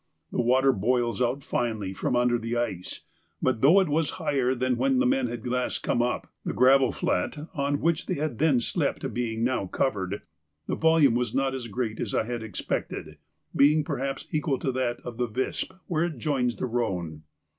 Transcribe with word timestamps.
The 0.31 0.41
water 0.41 0.73
boils 0.73 1.21
out 1.21 1.43
finely 1.43 1.93
from 1.93 2.15
under 2.15 2.39
the 2.39 2.57
ice, 2.57 3.01
but, 3.39 3.61
though 3.61 3.79
it 3.79 3.87
was 3.87 4.09
higher 4.17 4.55
than 4.55 4.75
when 4.75 4.97
the 4.97 5.05
men 5.05 5.27
had 5.27 5.45
last 5.45 5.83
come 5.83 6.01
up, 6.01 6.25
the 6.43 6.55
gravel 6.55 6.91
flat 6.91 7.37
on 7.53 7.79
which 7.81 8.07
they 8.07 8.15
had 8.15 8.39
then 8.39 8.61
slept 8.61 9.13
being 9.13 9.43
now 9.43 9.67
covered, 9.67 10.23
the 10.65 10.73
volume 10.75 11.13
was 11.13 11.35
not 11.35 11.53
as 11.53 11.67
great 11.67 11.99
as 11.99 12.15
I 12.15 12.23
had 12.23 12.41
expected, 12.41 13.19
being 13.55 13.83
perhaps 13.83 14.25
equal 14.31 14.57
to 14.57 14.71
that 14.71 15.01
of 15.01 15.17
the 15.19 15.27
Visp 15.27 15.71
where 15.85 16.05
it 16.05 16.17
joins 16.17 16.55
the 16.55 16.65
Rhone. 16.65 17.21